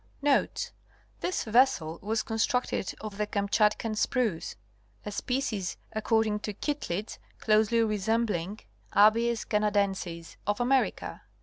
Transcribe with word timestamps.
Notes.—This 0.23 1.43
vessel 1.43 1.99
was 2.01 2.23
constructed 2.23 2.91
of 3.01 3.19
the 3.19 3.27
Kamchatkan 3.27 3.93
spruce, 3.95 4.55
a 5.05 5.11
species 5.11 5.77
according 5.91 6.39
to 6.39 6.55
Kittlitz 6.55 7.19
closely 7.39 7.83
resembling 7.83 8.61
Abies 8.95 9.45
canadensis 9.45 10.37
of 10.47 10.59
America. 10.59 11.21